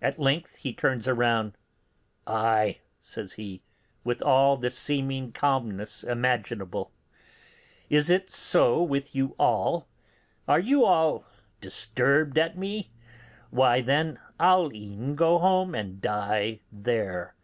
[0.00, 1.58] At length he turns round:
[2.26, 3.60] 'Ay!' says he,
[4.02, 6.90] with all the seeming calmness imaginable,
[7.90, 9.86] 'is it so with you all?
[10.48, 11.26] Are you all
[11.60, 12.92] disturbed at me?
[13.50, 17.34] Why, then I'll e'en go home and die there.